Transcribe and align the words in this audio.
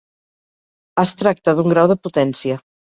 Es 1.05 1.13
tracta 1.21 1.57
d’un 1.61 1.73
grau 1.77 1.95
de 1.95 2.03
potència. 2.05 2.63